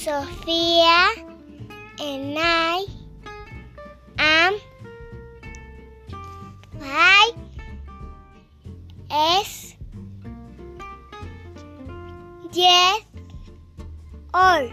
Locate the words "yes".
12.50-13.02